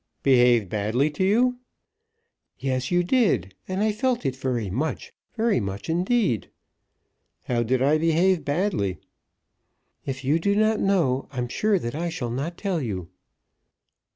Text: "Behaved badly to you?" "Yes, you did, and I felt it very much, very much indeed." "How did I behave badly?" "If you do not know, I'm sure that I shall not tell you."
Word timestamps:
"Behaved 0.23 0.67
badly 0.67 1.11
to 1.11 1.23
you?" 1.23 1.59
"Yes, 2.57 2.89
you 2.89 3.03
did, 3.03 3.53
and 3.67 3.83
I 3.83 3.91
felt 3.91 4.25
it 4.25 4.35
very 4.35 4.67
much, 4.67 5.13
very 5.37 5.59
much 5.59 5.91
indeed." 5.91 6.49
"How 7.43 7.61
did 7.61 7.83
I 7.83 7.99
behave 7.99 8.43
badly?" 8.43 8.97
"If 10.03 10.23
you 10.23 10.39
do 10.39 10.55
not 10.55 10.79
know, 10.79 11.27
I'm 11.31 11.47
sure 11.47 11.77
that 11.77 11.93
I 11.93 12.09
shall 12.09 12.31
not 12.31 12.57
tell 12.57 12.81
you." 12.81 13.09